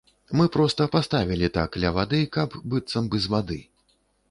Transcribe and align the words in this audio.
Мы 0.39 0.45
проста 0.53 0.87
паставілі 0.95 1.51
так 1.59 1.77
ля 1.85 1.93
вады, 1.99 2.23
каб 2.39 2.57
быццам 2.73 3.03
бы 3.13 3.17
з 3.29 3.33
вады! 3.37 3.63